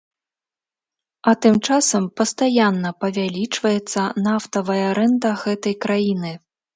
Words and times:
А 1.31 1.33
тым 1.45 1.55
часам 1.67 2.07
пастаянна 2.21 2.91
павялічваецца 3.01 4.01
нафтавая 4.29 4.89
рэнта 4.99 5.35
гэтай 5.43 5.77
краіны. 5.87 6.33